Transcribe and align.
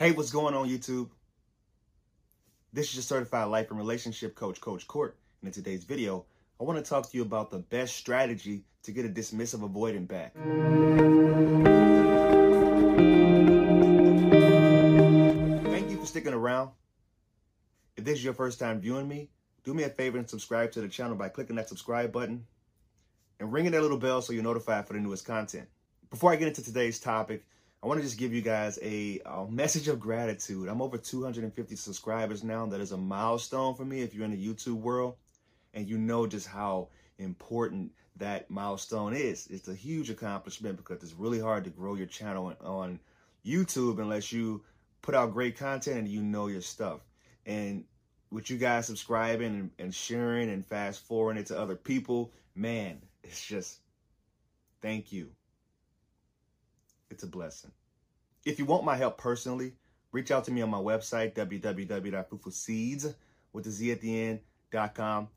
Hey, 0.00 0.12
what's 0.12 0.30
going 0.30 0.54
on 0.54 0.66
YouTube? 0.66 1.10
This 2.72 2.88
is 2.88 2.94
your 2.94 3.02
certified 3.02 3.48
life 3.48 3.68
and 3.68 3.78
relationship 3.78 4.34
coach, 4.34 4.58
Coach 4.58 4.86
Court. 4.86 5.14
And 5.42 5.48
in 5.48 5.52
today's 5.52 5.84
video, 5.84 6.24
I 6.58 6.64
want 6.64 6.82
to 6.82 6.88
talk 6.88 7.10
to 7.10 7.14
you 7.18 7.22
about 7.22 7.50
the 7.50 7.58
best 7.58 7.96
strategy 7.96 8.64
to 8.84 8.92
get 8.92 9.04
a 9.04 9.10
dismissive 9.10 9.60
avoidant 9.60 10.08
back. 10.08 10.32
Thank 15.70 15.90
you 15.90 15.98
for 15.98 16.06
sticking 16.06 16.32
around. 16.32 16.70
If 17.98 18.04
this 18.04 18.14
is 18.14 18.24
your 18.24 18.32
first 18.32 18.58
time 18.58 18.80
viewing 18.80 19.06
me, 19.06 19.28
do 19.64 19.74
me 19.74 19.82
a 19.82 19.90
favor 19.90 20.16
and 20.16 20.30
subscribe 20.30 20.72
to 20.72 20.80
the 20.80 20.88
channel 20.88 21.14
by 21.14 21.28
clicking 21.28 21.56
that 21.56 21.68
subscribe 21.68 22.10
button 22.10 22.46
and 23.38 23.52
ringing 23.52 23.72
that 23.72 23.82
little 23.82 23.98
bell 23.98 24.22
so 24.22 24.32
you're 24.32 24.42
notified 24.42 24.86
for 24.86 24.94
the 24.94 25.00
newest 25.00 25.26
content. 25.26 25.68
Before 26.08 26.32
I 26.32 26.36
get 26.36 26.48
into 26.48 26.64
today's 26.64 26.98
topic, 26.98 27.44
I 27.82 27.86
want 27.86 27.98
to 27.98 28.04
just 28.04 28.18
give 28.18 28.34
you 28.34 28.42
guys 28.42 28.78
a, 28.82 29.20
a, 29.24 29.46
message 29.46 29.88
of 29.88 29.98
gratitude. 29.98 30.68
I'm 30.68 30.82
over 30.82 30.98
250 30.98 31.76
subscribers 31.76 32.44
now. 32.44 32.66
That 32.66 32.80
is 32.80 32.92
a 32.92 32.98
milestone 32.98 33.74
for 33.74 33.86
me 33.86 34.02
if 34.02 34.14
you're 34.14 34.26
in 34.26 34.32
the 34.32 34.46
YouTube 34.46 34.80
world 34.80 35.14
and 35.72 35.88
you 35.88 35.96
know 35.96 36.26
just 36.26 36.46
how 36.46 36.88
important 37.18 37.92
that 38.16 38.50
milestone 38.50 39.14
is. 39.14 39.46
It's 39.46 39.68
a 39.68 39.74
huge 39.74 40.10
accomplishment 40.10 40.76
because 40.76 41.02
it's 41.02 41.14
really 41.14 41.40
hard 41.40 41.64
to 41.64 41.70
grow 41.70 41.94
your 41.94 42.06
channel 42.06 42.54
on 42.60 43.00
YouTube 43.46 43.98
unless 43.98 44.30
you 44.30 44.62
put 45.00 45.14
out 45.14 45.32
great 45.32 45.56
content 45.56 46.00
and 46.00 46.08
you 46.08 46.22
know 46.22 46.48
your 46.48 46.60
stuff. 46.60 47.00
And 47.46 47.84
with 48.30 48.50
you 48.50 48.58
guys 48.58 48.86
subscribing 48.86 49.46
and, 49.46 49.70
and 49.78 49.94
sharing 49.94 50.50
and 50.50 50.66
fast 50.66 51.06
forwarding 51.06 51.40
it 51.40 51.46
to 51.46 51.58
other 51.58 51.76
people, 51.76 52.32
man, 52.54 53.00
it's 53.24 53.42
just 53.42 53.78
thank 54.82 55.12
you. 55.12 55.30
It's 57.10 57.24
a 57.24 57.26
blessing. 57.26 57.72
If 58.44 58.58
you 58.58 58.64
want 58.64 58.84
my 58.84 58.96
help 58.96 59.18
personally, 59.18 59.74
reach 60.12 60.30
out 60.30 60.44
to 60.44 60.52
me 60.52 60.62
on 60.62 60.70
my 60.70 60.78
website, 60.78 61.34
www.fruitfulseeds 61.34 63.14
with 63.52 63.64
the 63.64 63.70
Z 63.70 63.92
at 63.92 64.00
the 64.00 64.20
end.com. 64.22 65.28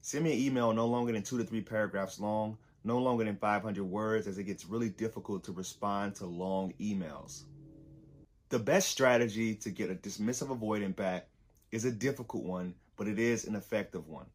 Send 0.00 0.24
me 0.24 0.32
an 0.32 0.38
email 0.38 0.72
no 0.72 0.86
longer 0.86 1.12
than 1.12 1.22
two 1.22 1.38
to 1.38 1.44
three 1.44 1.62
paragraphs 1.62 2.20
long, 2.20 2.58
no 2.84 2.98
longer 2.98 3.24
than 3.24 3.36
500 3.36 3.82
words, 3.82 4.26
as 4.26 4.36
it 4.38 4.44
gets 4.44 4.66
really 4.66 4.90
difficult 4.90 5.44
to 5.44 5.52
respond 5.52 6.14
to 6.16 6.26
long 6.26 6.74
emails. 6.80 7.44
The 8.50 8.58
best 8.58 8.90
strategy 8.90 9.54
to 9.56 9.70
get 9.70 9.90
a 9.90 9.94
dismissive 9.94 10.56
avoidant 10.56 10.96
back 10.96 11.28
is 11.70 11.86
a 11.86 11.92
difficult 11.92 12.44
one, 12.44 12.74
but 12.96 13.08
it 13.08 13.18
is 13.18 13.46
an 13.46 13.54
effective 13.54 14.06
one. 14.08 14.26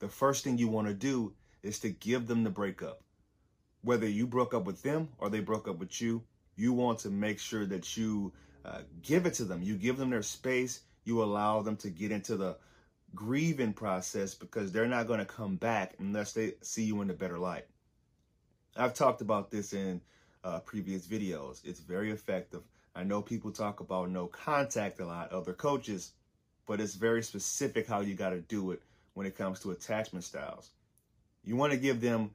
The 0.00 0.08
first 0.08 0.44
thing 0.44 0.58
you 0.58 0.68
want 0.68 0.88
to 0.88 0.94
do 0.94 1.32
is 1.62 1.78
to 1.80 1.88
give 1.88 2.26
them 2.26 2.44
the 2.44 2.50
breakup 2.50 3.00
whether 3.82 4.08
you 4.08 4.26
broke 4.26 4.54
up 4.54 4.64
with 4.64 4.82
them 4.82 5.08
or 5.18 5.30
they 5.30 5.40
broke 5.40 5.68
up 5.68 5.78
with 5.78 6.00
you, 6.00 6.22
you 6.56 6.72
want 6.72 7.00
to 7.00 7.10
make 7.10 7.38
sure 7.38 7.66
that 7.66 7.96
you 7.96 8.32
uh, 8.64 8.80
give 9.02 9.26
it 9.26 9.34
to 9.34 9.44
them. 9.44 9.62
You 9.62 9.76
give 9.76 9.96
them 9.96 10.10
their 10.10 10.22
space. 10.22 10.80
You 11.04 11.22
allow 11.22 11.62
them 11.62 11.76
to 11.78 11.90
get 11.90 12.10
into 12.10 12.36
the 12.36 12.56
grieving 13.14 13.72
process 13.72 14.34
because 14.34 14.72
they're 14.72 14.86
not 14.86 15.06
going 15.06 15.20
to 15.20 15.24
come 15.24 15.56
back 15.56 15.94
unless 15.98 16.32
they 16.32 16.54
see 16.60 16.84
you 16.84 17.00
in 17.00 17.10
a 17.10 17.14
better 17.14 17.38
light. 17.38 17.66
I've 18.76 18.94
talked 18.94 19.20
about 19.20 19.50
this 19.50 19.72
in 19.72 20.00
uh, 20.44 20.60
previous 20.60 21.06
videos. 21.06 21.60
It's 21.64 21.80
very 21.80 22.10
effective. 22.10 22.62
I 22.94 23.04
know 23.04 23.22
people 23.22 23.52
talk 23.52 23.80
about 23.80 24.10
no 24.10 24.26
contact 24.26 25.00
a 25.00 25.06
lot, 25.06 25.32
other 25.32 25.52
coaches, 25.52 26.12
but 26.66 26.80
it's 26.80 26.94
very 26.94 27.22
specific 27.22 27.86
how 27.86 28.00
you 28.00 28.14
got 28.14 28.30
to 28.30 28.40
do 28.40 28.72
it 28.72 28.82
when 29.14 29.26
it 29.26 29.36
comes 29.36 29.60
to 29.60 29.70
attachment 29.70 30.24
styles. 30.24 30.70
You 31.44 31.56
want 31.56 31.72
to 31.72 31.78
give 31.78 32.00
them 32.00 32.32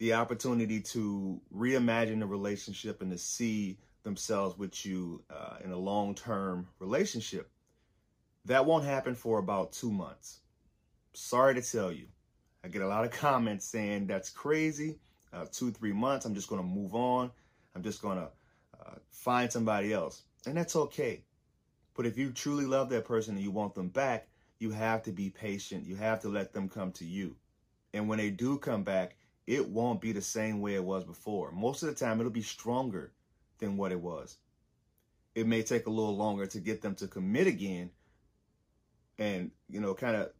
the 0.00 0.14
opportunity 0.14 0.80
to 0.80 1.40
reimagine 1.54 2.20
the 2.20 2.26
relationship 2.26 3.02
and 3.02 3.10
to 3.12 3.18
see 3.18 3.78
themselves 4.02 4.58
with 4.58 4.84
you 4.84 5.22
uh, 5.30 5.56
in 5.62 5.70
a 5.70 5.78
long 5.78 6.14
term 6.14 6.66
relationship. 6.78 7.50
That 8.46 8.64
won't 8.64 8.84
happen 8.84 9.14
for 9.14 9.38
about 9.38 9.72
two 9.72 9.92
months. 9.92 10.40
Sorry 11.12 11.54
to 11.54 11.62
tell 11.62 11.92
you. 11.92 12.06
I 12.64 12.68
get 12.68 12.80
a 12.80 12.88
lot 12.88 13.04
of 13.04 13.10
comments 13.20 13.66
saying 13.66 14.06
that's 14.06 14.30
crazy. 14.30 14.98
Uh, 15.34 15.44
two, 15.52 15.70
three 15.70 15.92
months, 15.92 16.24
I'm 16.24 16.34
just 16.34 16.48
going 16.48 16.62
to 16.62 16.66
move 16.66 16.94
on. 16.94 17.30
I'm 17.76 17.82
just 17.82 18.00
going 18.00 18.16
to 18.16 18.28
uh, 18.80 18.94
find 19.10 19.52
somebody 19.52 19.92
else. 19.92 20.22
And 20.46 20.56
that's 20.56 20.76
okay. 20.76 21.22
But 21.94 22.06
if 22.06 22.16
you 22.16 22.30
truly 22.30 22.64
love 22.64 22.88
that 22.88 23.04
person 23.04 23.34
and 23.34 23.44
you 23.44 23.50
want 23.50 23.74
them 23.74 23.88
back, 23.88 24.28
you 24.58 24.70
have 24.70 25.02
to 25.02 25.12
be 25.12 25.28
patient. 25.28 25.84
You 25.86 25.96
have 25.96 26.20
to 26.20 26.30
let 26.30 26.54
them 26.54 26.70
come 26.70 26.90
to 26.92 27.04
you. 27.04 27.36
And 27.92 28.08
when 28.08 28.18
they 28.18 28.30
do 28.30 28.56
come 28.56 28.82
back, 28.82 29.16
it 29.50 29.68
won't 29.68 30.00
be 30.00 30.12
the 30.12 30.22
same 30.22 30.60
way 30.60 30.76
it 30.76 30.84
was 30.84 31.02
before. 31.02 31.50
Most 31.50 31.82
of 31.82 31.88
the 31.88 31.94
time, 31.96 32.20
it'll 32.20 32.30
be 32.30 32.40
stronger 32.40 33.12
than 33.58 33.76
what 33.76 33.90
it 33.90 34.00
was. 34.00 34.36
It 35.34 35.44
may 35.44 35.64
take 35.64 35.88
a 35.88 35.90
little 35.90 36.16
longer 36.16 36.46
to 36.46 36.60
get 36.60 36.82
them 36.82 36.94
to 36.96 37.08
commit 37.08 37.48
again 37.48 37.90
and, 39.18 39.50
you 39.68 39.80
know, 39.80 39.92
kind 39.92 40.14
of 40.14 40.30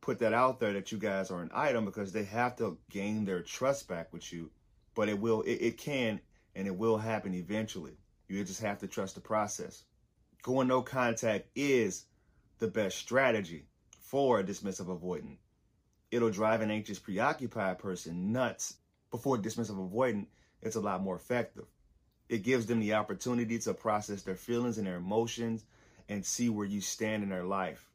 put 0.00 0.18
that 0.18 0.32
out 0.32 0.58
there 0.58 0.72
that 0.72 0.90
you 0.90 0.98
guys 0.98 1.30
are 1.30 1.40
an 1.40 1.52
item 1.54 1.84
because 1.84 2.10
they 2.10 2.24
have 2.24 2.56
to 2.56 2.76
gain 2.90 3.24
their 3.24 3.42
trust 3.42 3.86
back 3.86 4.12
with 4.12 4.32
you. 4.32 4.50
But 4.96 5.08
it 5.08 5.20
will, 5.20 5.42
it, 5.42 5.62
it 5.62 5.78
can 5.78 6.18
and 6.56 6.66
it 6.66 6.76
will 6.76 6.98
happen 6.98 7.34
eventually. 7.34 7.96
You 8.26 8.42
just 8.42 8.62
have 8.62 8.78
to 8.78 8.88
trust 8.88 9.14
the 9.14 9.20
process. 9.20 9.84
Going 10.42 10.66
no 10.66 10.82
contact 10.82 11.46
is 11.54 12.06
the 12.58 12.66
best 12.66 12.98
strategy 12.98 13.66
for 14.00 14.42
dismissive 14.42 14.86
avoidant 14.88 15.38
it'll 16.10 16.30
drive 16.30 16.60
an 16.60 16.70
anxious, 16.70 16.98
preoccupied 16.98 17.78
person 17.78 18.32
nuts. 18.32 18.76
Before 19.10 19.38
dismissive 19.38 19.90
avoidant, 19.90 20.26
it's 20.62 20.76
a 20.76 20.80
lot 20.80 21.02
more 21.02 21.16
effective. 21.16 21.64
It 22.28 22.42
gives 22.42 22.66
them 22.66 22.80
the 22.80 22.94
opportunity 22.94 23.58
to 23.60 23.74
process 23.74 24.22
their 24.22 24.34
feelings 24.34 24.78
and 24.78 24.86
their 24.86 24.96
emotions 24.96 25.64
and 26.08 26.24
see 26.24 26.48
where 26.48 26.66
you 26.66 26.80
stand 26.80 27.22
in 27.22 27.30
their 27.30 27.44
life. 27.44 27.90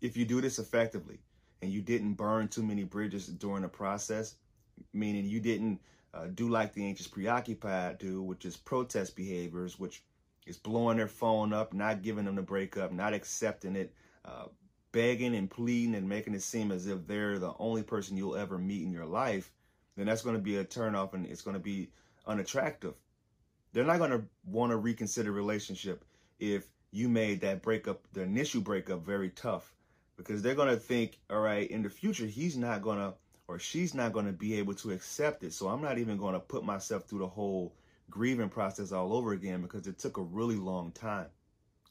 If 0.00 0.16
you 0.16 0.24
do 0.24 0.40
this 0.40 0.58
effectively 0.58 1.18
and 1.60 1.70
you 1.70 1.82
didn't 1.82 2.14
burn 2.14 2.48
too 2.48 2.62
many 2.62 2.84
bridges 2.84 3.26
during 3.26 3.62
the 3.62 3.68
process, 3.68 4.36
meaning 4.92 5.24
you 5.24 5.40
didn't 5.40 5.80
uh, 6.14 6.26
do 6.34 6.48
like 6.48 6.72
the 6.72 6.84
anxious 6.84 7.06
preoccupied 7.06 7.98
do, 7.98 8.22
which 8.22 8.44
is 8.44 8.56
protest 8.56 9.16
behaviors, 9.16 9.78
which 9.78 10.02
is 10.46 10.56
blowing 10.56 10.96
their 10.96 11.08
phone 11.08 11.52
up, 11.52 11.74
not 11.74 12.02
giving 12.02 12.24
them 12.24 12.36
the 12.36 12.42
breakup, 12.42 12.92
not 12.92 13.12
accepting 13.12 13.76
it, 13.76 13.92
uh, 14.24 14.46
begging 14.96 15.36
and 15.36 15.50
pleading 15.50 15.94
and 15.94 16.08
making 16.08 16.32
it 16.32 16.40
seem 16.40 16.72
as 16.72 16.86
if 16.86 17.06
they're 17.06 17.38
the 17.38 17.52
only 17.58 17.82
person 17.82 18.16
you'll 18.16 18.34
ever 18.34 18.56
meet 18.56 18.82
in 18.82 18.90
your 18.90 19.04
life, 19.04 19.52
then 19.94 20.06
that's 20.06 20.22
going 20.22 20.34
to 20.34 20.40
be 20.40 20.56
a 20.56 20.64
turnoff 20.64 21.12
and 21.12 21.26
it's 21.26 21.42
going 21.42 21.52
to 21.52 21.62
be 21.62 21.90
unattractive. 22.26 22.94
They're 23.74 23.84
not 23.84 23.98
going 23.98 24.12
to 24.12 24.24
want 24.46 24.70
to 24.70 24.78
reconsider 24.78 25.30
relationship 25.30 26.02
if 26.40 26.66
you 26.92 27.10
made 27.10 27.42
that 27.42 27.60
breakup, 27.60 28.00
the 28.14 28.22
initial 28.22 28.62
breakup, 28.62 29.04
very 29.04 29.28
tough 29.28 29.74
because 30.16 30.40
they're 30.40 30.54
going 30.54 30.70
to 30.70 30.80
think, 30.80 31.18
all 31.28 31.40
right, 31.40 31.70
in 31.70 31.82
the 31.82 31.90
future, 31.90 32.24
he's 32.24 32.56
not 32.56 32.80
going 32.80 32.98
to 32.98 33.12
or 33.48 33.58
she's 33.58 33.92
not 33.92 34.14
going 34.14 34.24
to 34.24 34.32
be 34.32 34.58
able 34.58 34.72
to 34.76 34.92
accept 34.92 35.44
it. 35.44 35.52
So 35.52 35.68
I'm 35.68 35.82
not 35.82 35.98
even 35.98 36.16
going 36.16 36.32
to 36.32 36.40
put 36.40 36.64
myself 36.64 37.04
through 37.04 37.18
the 37.18 37.28
whole 37.28 37.74
grieving 38.08 38.48
process 38.48 38.92
all 38.92 39.12
over 39.12 39.32
again 39.32 39.60
because 39.60 39.86
it 39.86 39.98
took 39.98 40.16
a 40.16 40.22
really 40.22 40.56
long 40.56 40.90
time. 40.92 41.26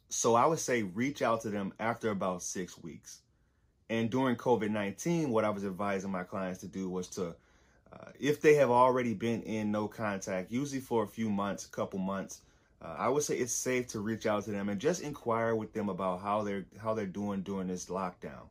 So 0.10 0.36
I 0.36 0.46
would 0.46 0.60
say 0.60 0.84
reach 0.84 1.22
out 1.22 1.42
to 1.42 1.50
them 1.50 1.74
after 1.80 2.10
about 2.10 2.44
six 2.44 2.82
weeks. 2.82 3.22
And 3.90 4.10
during 4.10 4.36
COVID 4.36 4.70
19, 4.70 5.30
what 5.30 5.46
I 5.46 5.50
was 5.50 5.66
advising 5.66 6.12
my 6.12 6.24
clients 6.24 6.60
to 6.62 6.68
do 6.68 6.90
was 6.90 7.08
to, 7.10 7.36
uh, 7.94 8.10
if 8.20 8.42
they 8.42 8.56
have 8.56 8.72
already 8.72 9.14
been 9.14 9.42
in 9.44 9.72
no 9.72 9.88
contact, 9.88 10.52
usually 10.52 10.82
for 10.82 11.04
a 11.04 11.08
few 11.08 11.30
months, 11.30 11.66
a 11.66 11.70
couple 11.70 12.00
months, 12.00 12.42
uh, 12.82 12.96
I 12.98 13.10
would 13.10 13.24
say 13.24 13.38
it's 13.38 13.54
safe 13.54 13.88
to 13.90 14.00
reach 14.00 14.26
out 14.26 14.44
to 14.46 14.52
them 14.52 14.70
and 14.70 14.82
just 14.82 15.02
inquire 15.02 15.56
with 15.56 15.74
them 15.74 15.90
about 15.90 16.22
how 16.22 16.44
they're 16.44 16.66
how 16.82 16.94
they're 16.94 17.06
doing 17.06 17.42
during 17.42 17.68
this 17.68 17.86
lockdown. 17.86 18.50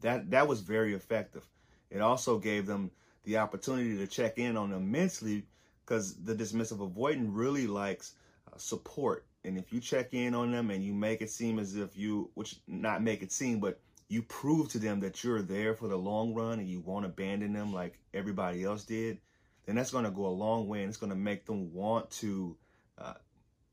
That 0.00 0.30
that 0.30 0.48
was 0.48 0.60
very 0.60 0.94
effective. 0.94 1.46
It 1.90 2.00
also 2.00 2.38
gave 2.38 2.66
them 2.66 2.90
the 3.24 3.38
opportunity 3.38 3.96
to 3.96 4.06
check 4.06 4.38
in 4.38 4.56
on 4.56 4.70
them 4.70 4.90
mentally 4.90 5.44
because 5.84 6.14
the 6.16 6.34
dismissive 6.34 6.78
avoidant 6.78 7.28
really 7.30 7.66
likes 7.66 8.14
uh, 8.52 8.56
support 8.56 9.26
and 9.44 9.58
if 9.58 9.72
you 9.72 9.80
check 9.80 10.14
in 10.14 10.34
on 10.34 10.52
them 10.52 10.70
and 10.70 10.82
you 10.82 10.94
make 10.94 11.20
it 11.20 11.30
seem 11.30 11.58
as 11.58 11.76
if 11.76 11.96
you, 11.96 12.30
which 12.34 12.56
not 12.66 13.02
make 13.02 13.22
it 13.22 13.30
seem, 13.30 13.60
but 13.60 13.78
you 14.08 14.22
prove 14.22 14.68
to 14.70 14.78
them 14.78 15.00
that 15.00 15.22
you're 15.22 15.42
there 15.42 15.74
for 15.74 15.88
the 15.88 15.96
long 15.96 16.34
run 16.34 16.58
and 16.58 16.68
you 16.68 16.80
won't 16.80 17.06
abandon 17.06 17.52
them 17.52 17.72
like 17.72 17.98
everybody 18.12 18.64
else 18.64 18.84
did, 18.84 19.18
then 19.66 19.76
that's 19.76 19.90
going 19.90 20.04
to 20.04 20.10
go 20.10 20.26
a 20.26 20.28
long 20.28 20.66
way 20.66 20.80
and 20.80 20.88
it's 20.88 20.98
going 20.98 21.10
to 21.10 21.16
make 21.16 21.44
them 21.46 21.72
want 21.72 22.10
to 22.10 22.56
uh, 22.98 23.14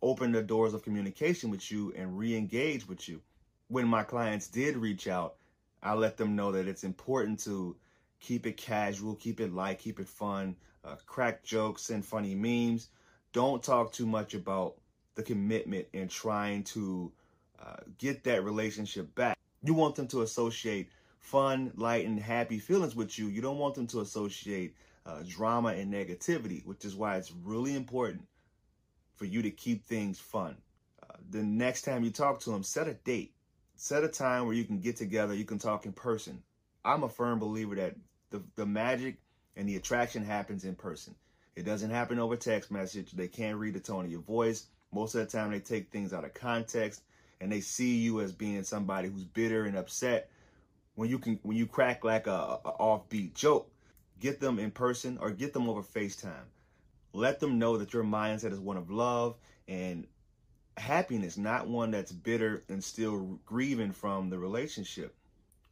open 0.01 0.31
the 0.31 0.41
doors 0.41 0.73
of 0.73 0.83
communication 0.83 1.50
with 1.50 1.71
you 1.71 1.94
and 1.95 2.18
re-engage 2.18 2.88
with 2.88 3.07
you. 3.07 3.21
When 3.68 3.88
my 3.88 4.03
clients 4.03 4.47
did 4.47 4.75
reach 4.75 5.07
out, 5.07 5.35
I 5.81 5.94
let 5.94 6.18
them 6.18 6.35
know 6.35 6.51
that 6.51 6.68
it's 6.68 6.83
important 6.83 7.39
to 7.45 7.75
keep 8.19 8.45
it 8.45 8.57
casual, 8.57 9.15
keep 9.15 9.39
it 9.39 9.53
light, 9.53 9.79
keep 9.79 10.00
it 10.00 10.07
fun, 10.07 10.56
uh, 10.83 10.95
crack 11.06 11.44
jokes 11.44 11.89
and 11.89 12.06
funny 12.06 12.35
memes. 12.35 12.89
Don't 13.33 13.63
talk 13.63 13.91
too 13.94 14.06
much 14.06 14.33
about 14.33 14.75
the 15.15 15.23
commitment 15.23 15.87
and 15.93 16.09
trying 16.09 16.63
to 16.63 17.11
uh, 17.61 17.77
get 17.97 18.23
that 18.23 18.43
relationship 18.43 19.13
back. 19.15 19.37
You 19.63 19.73
want 19.73 19.95
them 19.95 20.07
to 20.07 20.21
associate 20.21 20.89
fun, 21.19 21.71
light, 21.75 22.05
and 22.05 22.19
happy 22.19 22.59
feelings 22.59 22.95
with 22.95 23.17
you. 23.19 23.27
You 23.27 23.41
don't 23.41 23.59
want 23.59 23.75
them 23.75 23.87
to 23.87 24.01
associate 24.01 24.75
uh, 25.05 25.23
drama 25.27 25.69
and 25.69 25.93
negativity, 25.93 26.65
which 26.65 26.85
is 26.85 26.95
why 26.95 27.17
it's 27.17 27.31
really 27.43 27.75
important 27.75 28.27
for 29.15 29.25
you 29.25 29.41
to 29.41 29.51
keep 29.51 29.85
things 29.85 30.19
fun. 30.19 30.55
Uh, 31.03 31.13
the 31.29 31.43
next 31.43 31.83
time 31.83 32.03
you 32.03 32.09
talk 32.09 32.39
to 32.41 32.51
them, 32.51 32.63
set 32.63 32.87
a 32.87 32.93
date. 32.93 33.33
Set 33.75 34.03
a 34.03 34.07
time 34.07 34.45
where 34.45 34.53
you 34.53 34.63
can 34.63 34.79
get 34.79 34.95
together, 34.95 35.33
you 35.33 35.45
can 35.45 35.57
talk 35.57 35.85
in 35.85 35.91
person. 35.91 36.41
I'm 36.85 37.03
a 37.03 37.09
firm 37.09 37.39
believer 37.39 37.75
that 37.75 37.95
the, 38.29 38.41
the 38.55 38.65
magic 38.65 39.17
and 39.55 39.67
the 39.67 39.75
attraction 39.75 40.23
happens 40.23 40.65
in 40.65 40.75
person. 40.75 41.15
It 41.55 41.65
doesn't 41.65 41.89
happen 41.89 42.19
over 42.19 42.35
text 42.35 42.71
message. 42.71 43.11
They 43.11 43.27
can't 43.27 43.57
read 43.57 43.73
the 43.73 43.79
tone 43.79 44.05
of 44.05 44.11
your 44.11 44.21
voice. 44.21 44.67
Most 44.93 45.15
of 45.15 45.21
the 45.21 45.38
time, 45.38 45.51
they 45.51 45.59
take 45.59 45.89
things 45.89 46.13
out 46.13 46.25
of 46.25 46.33
context 46.33 47.01
and 47.39 47.51
they 47.51 47.61
see 47.61 47.97
you 47.97 48.21
as 48.21 48.31
being 48.31 48.63
somebody 48.63 49.09
who's 49.09 49.23
bitter 49.23 49.65
and 49.65 49.77
upset. 49.77 50.29
When 50.95 51.09
you 51.09 51.17
can, 51.17 51.39
when 51.43 51.57
you 51.57 51.65
crack 51.65 52.03
like 52.03 52.27
a, 52.27 52.59
a 52.65 52.73
offbeat 52.79 53.33
joke, 53.33 53.71
get 54.19 54.39
them 54.39 54.59
in 54.59 54.71
person 54.71 55.17
or 55.19 55.31
get 55.31 55.53
them 55.53 55.69
over 55.69 55.81
FaceTime. 55.81 56.45
Let 57.13 57.39
them 57.39 57.57
know 57.57 57.77
that 57.77 57.93
your 57.93 58.03
mindset 58.03 58.51
is 58.51 58.59
one 58.59 58.77
of 58.77 58.91
love 58.91 59.35
and 59.67 60.05
happiness, 60.77 61.37
not 61.37 61.67
one 61.67 61.91
that's 61.91 62.11
bitter 62.11 62.63
and 62.69 62.83
still 62.83 63.39
grieving 63.45 63.91
from 63.91 64.29
the 64.29 64.37
relationship. 64.37 65.15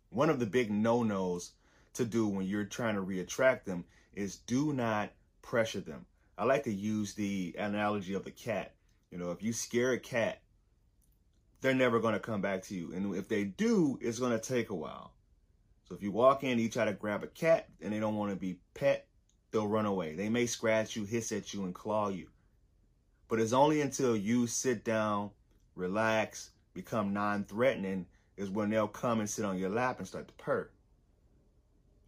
One 0.09 0.29
of 0.29 0.39
the 0.39 0.45
big 0.45 0.71
no-nos 0.71 1.51
to 1.93 2.05
do 2.05 2.27
when 2.27 2.45
you're 2.45 2.65
trying 2.65 2.95
to 2.95 3.01
reattract 3.01 3.65
them 3.65 3.85
is 4.13 4.37
do 4.37 4.73
not 4.73 5.11
pressure 5.41 5.81
them. 5.81 6.05
I 6.37 6.45
like 6.45 6.63
to 6.63 6.73
use 6.73 7.13
the 7.13 7.55
analogy 7.57 8.13
of 8.13 8.23
the 8.23 8.31
cat. 8.31 8.73
You 9.11 9.17
know, 9.17 9.31
if 9.31 9.41
you 9.41 9.53
scare 9.53 9.93
a 9.93 9.99
cat, 9.99 10.41
they're 11.61 11.73
never 11.73 11.99
going 11.99 12.13
to 12.13 12.19
come 12.19 12.41
back 12.41 12.63
to 12.63 12.75
you. 12.75 12.91
And 12.93 13.15
if 13.15 13.27
they 13.27 13.43
do, 13.43 13.97
it's 14.01 14.19
going 14.19 14.31
to 14.31 14.39
take 14.39 14.69
a 14.69 14.75
while. 14.75 15.13
So 15.87 15.95
if 15.95 16.03
you 16.03 16.11
walk 16.11 16.43
in, 16.43 16.51
and 16.51 16.61
you 16.61 16.69
try 16.69 16.85
to 16.85 16.93
grab 16.93 17.23
a 17.23 17.27
cat 17.27 17.67
and 17.81 17.91
they 17.91 17.99
don't 17.99 18.15
want 18.15 18.31
to 18.31 18.35
be 18.35 18.59
pet, 18.75 19.07
they'll 19.51 19.67
run 19.67 19.87
away. 19.87 20.13
They 20.13 20.29
may 20.29 20.45
scratch 20.45 20.95
you, 20.95 21.03
hiss 21.03 21.31
at 21.31 21.53
you, 21.53 21.63
and 21.63 21.73
claw 21.73 22.09
you. 22.09 22.27
But 23.27 23.39
it's 23.39 23.53
only 23.53 23.81
until 23.81 24.15
you 24.15 24.47
sit 24.47 24.83
down, 24.83 25.31
relax, 25.75 26.51
become 26.73 27.13
non 27.13 27.43
threatening, 27.43 28.05
is 28.37 28.49
when 28.49 28.69
they'll 28.69 28.87
come 28.87 29.19
and 29.19 29.29
sit 29.29 29.45
on 29.45 29.57
your 29.57 29.69
lap 29.69 29.97
and 29.97 30.07
start 30.07 30.27
to 30.27 30.33
purr. 30.35 30.69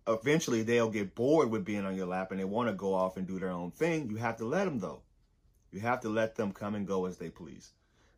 Eventually, 0.08 0.62
they'll 0.64 0.90
get 0.90 1.16
bored 1.16 1.50
with 1.50 1.66
being 1.66 1.86
on 1.86 1.96
your 1.96 2.08
lap 2.08 2.32
and 2.32 2.40
they 2.40 2.46
want 2.46 2.70
to 2.70 2.74
go 2.74 2.94
off 2.94 3.18
and 3.18 3.28
do 3.28 3.40
their 3.40 3.50
own 3.50 3.72
thing. 3.72 4.10
You 4.10 4.18
have 4.18 4.38
to 4.38 4.46
let 4.46 4.66
them, 4.66 4.80
though. 4.80 5.02
You 5.72 5.80
have 5.80 6.02
to 6.02 6.10
let 6.10 6.36
them 6.36 6.52
come 6.52 6.76
and 6.76 6.86
go 6.86 7.06
as 7.06 7.18
they 7.18 7.30
please. 7.30 7.72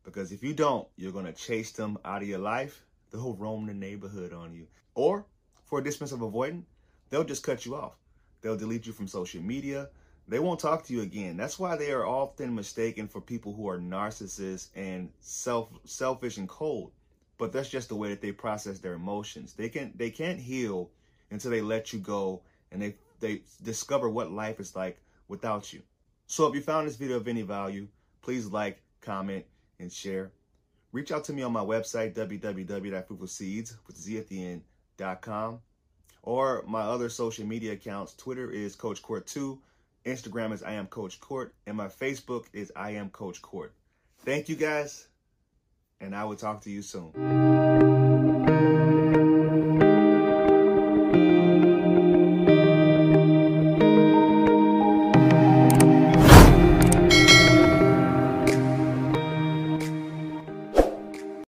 Because 0.04 0.32
if 0.32 0.44
you 0.44 0.54
don't, 0.54 0.88
you're 0.96 1.12
going 1.12 1.26
to 1.26 1.34
chase 1.34 1.72
them 1.72 1.98
out 2.04 2.22
of 2.24 2.28
your 2.28 2.40
life. 2.40 2.84
They'll 3.12 3.36
roam 3.36 3.68
the 3.68 3.74
neighborhood 3.74 4.34
on 4.34 4.54
you. 4.54 4.68
Or, 4.96 5.26
for 5.66 5.80
a 5.80 5.84
dismissive 5.84 6.20
avoidant, 6.20 6.64
they'll 7.10 7.24
just 7.24 7.44
cut 7.44 7.66
you 7.66 7.76
off. 7.76 7.96
They'll 8.42 8.58
delete 8.58 8.88
you 8.88 8.92
from 8.92 9.08
social 9.08 9.42
media. 9.42 9.90
They 10.28 10.40
won't 10.40 10.60
talk 10.60 10.84
to 10.86 10.94
you 10.94 11.02
again. 11.02 11.38
That's 11.38 11.60
why 11.60 11.76
they 11.76 11.92
are 11.92 12.06
often 12.06 12.56
mistaken 12.56 13.08
for 13.08 13.22
people 13.22 13.54
who 13.54 13.70
are 13.70 13.78
narcissists 13.78 14.70
and 14.76 15.12
self 15.20 15.70
selfish 15.86 16.38
and 16.38 16.50
cold. 16.50 16.92
But 17.38 17.52
that's 17.52 17.70
just 17.70 17.90
the 17.90 17.96
way 17.96 18.10
that 18.10 18.22
they 18.22 18.32
process 18.32 18.80
their 18.80 18.94
emotions. 18.94 19.54
They 19.54 19.70
can 19.70 19.94
they 19.96 20.10
can't 20.10 20.40
heal 20.40 20.90
until 21.30 21.52
they 21.52 21.62
let 21.62 21.94
you 21.94 22.00
go 22.00 22.42
and 22.72 22.82
they 22.82 22.96
they 23.20 23.42
discover 23.64 24.10
what 24.10 24.32
life 24.32 24.60
is 24.60 24.76
like 24.76 25.02
without 25.28 25.74
you. 25.74 25.82
So 26.28 26.48
if 26.48 26.56
you 26.56 26.62
found 26.62 26.88
this 26.88 26.96
video 26.96 27.18
of 27.18 27.28
any 27.28 27.42
value, 27.42 27.88
please 28.22 28.48
like, 28.48 28.82
comment, 29.02 29.46
and 29.80 29.92
share. 29.92 30.32
Reach 30.92 31.12
out 31.12 31.24
to 31.26 31.34
me 31.34 31.42
on 31.42 31.52
my 31.52 31.62
website, 31.62 32.14
www.fruitfulseeds 32.14 34.28
the 34.30 34.46
end.com, 34.46 35.60
or 36.22 36.64
my 36.68 36.82
other 36.82 37.10
social 37.10 37.46
media 37.46 37.74
accounts. 37.74 38.14
Twitter 38.14 38.52
is 38.52 38.76
Coach 38.76 39.02
Court 39.02 39.26
2, 39.28 39.60
Instagram 40.06 40.54
is 40.54 40.64
I 40.64 40.74
am 40.74 40.88
Coach 40.88 41.20
Court, 41.20 41.54
and 41.66 41.78
my 41.78 41.88
Facebook 41.88 42.46
is 42.54 42.72
I 42.76 42.92
am 42.92 43.10
Coach 43.10 43.42
Court. 43.42 43.74
Thank 44.20 44.50
you 44.50 44.56
guys, 44.56 45.08
and 46.00 46.16
I 46.16 46.24
will 46.26 46.36
talk 46.36 46.62
to 46.62 46.70
you 46.70 46.82
soon. 46.82 47.63